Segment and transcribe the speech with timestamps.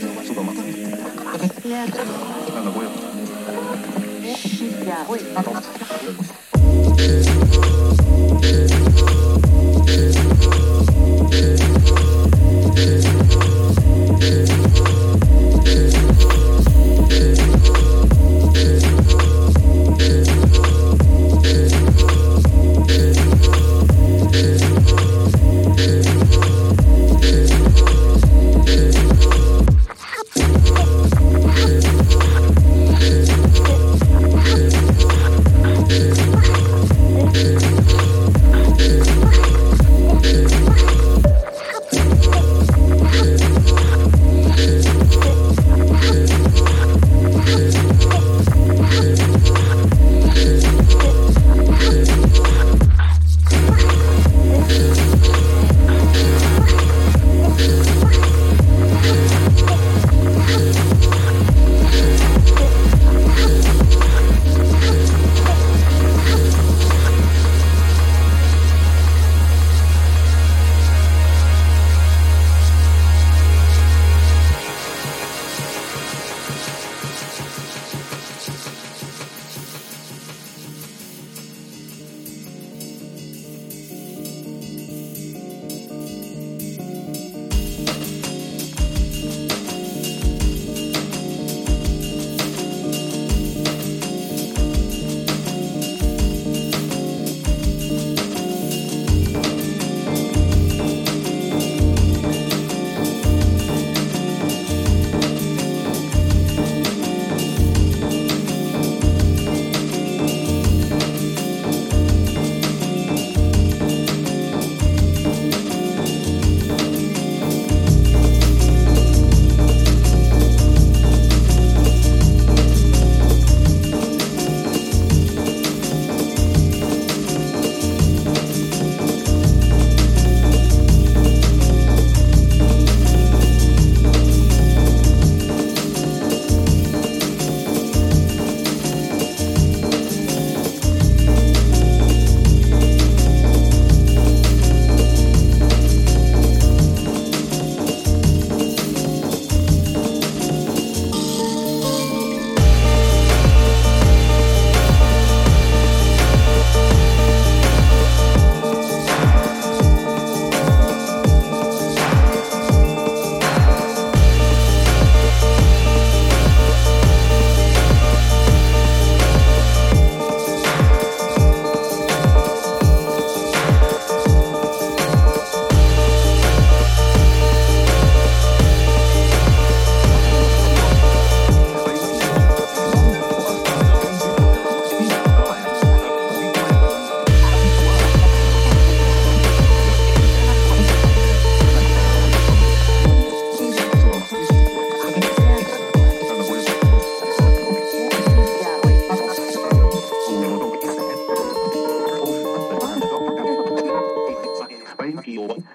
[0.00, 0.06] そ
[7.42, 7.45] う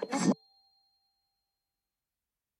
[0.00, 0.28] Yes.